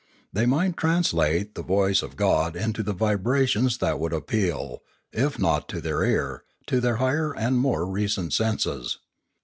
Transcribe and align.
They 0.33 0.47
might 0.47 0.77
translate 0.77 1.53
the 1.53 1.61
voice 1.61 2.01
of 2.01 2.15
God 2.15 2.55
into 2.55 2.81
the 2.81 2.91
vibrations 2.91 3.77
that 3.77 3.99
would 3.99 4.13
appeal, 4.13 4.81
if 5.13 5.37
not 5.37 5.69
to 5.69 5.79
their 5.79 6.03
ear, 6.03 6.43
to 6.65 6.81
their 6.81 6.95
higher 6.95 7.35
and 7.35 7.59
more 7.59 7.85
recent 7.85 8.33
senses. 8.33 8.97